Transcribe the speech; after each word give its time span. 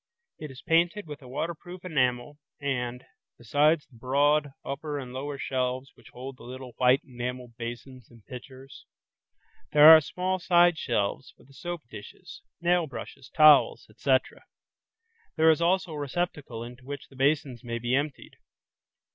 This 0.39 0.49
is 0.49 0.61
painted 0.63 1.05
with 1.05 1.21
a 1.21 1.27
waterproof 1.27 1.85
enamel 1.85 2.39
and, 2.59 3.05
besides 3.37 3.85
the 3.85 3.97
broad, 3.99 4.49
upper 4.65 4.97
and 4.97 5.13
lower 5.13 5.37
shelves 5.37 5.91
which 5.93 6.09
hold 6.09 6.37
the 6.37 6.43
little 6.43 6.71
white 6.77 7.03
enameled 7.03 7.55
basins 7.55 8.09
and 8.09 8.25
pitchers, 8.25 8.87
there 9.73 9.87
are 9.95 10.01
small 10.01 10.39
side 10.39 10.75
shelves 10.79 11.35
for 11.37 11.43
the 11.43 11.53
soap 11.53 11.83
dishes, 11.87 12.41
nail 12.59 12.87
brushes, 12.87 13.29
towels, 13.29 13.85
etc. 13.91 14.45
There 15.35 15.51
is 15.51 15.61
also 15.61 15.91
a 15.91 15.99
receptacle 15.99 16.63
into 16.63 16.83
which 16.83 17.09
the 17.09 17.15
basins 17.15 17.63
may 17.63 17.77
be 17.77 17.93
emptied. 17.93 18.37